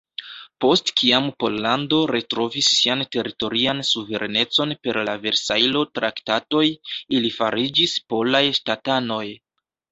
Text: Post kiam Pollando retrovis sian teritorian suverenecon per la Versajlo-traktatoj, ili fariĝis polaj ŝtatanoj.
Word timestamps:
Post 0.63 0.87
kiam 1.01 1.27
Pollando 1.43 1.99
retrovis 2.11 2.69
sian 2.79 3.03
teritorian 3.17 3.85
suverenecon 3.91 4.75
per 4.89 5.01
la 5.11 5.17
Versajlo-traktatoj, 5.29 6.65
ili 7.21 7.33
fariĝis 7.39 7.97
polaj 8.15 8.45
ŝtatanoj. 8.63 9.25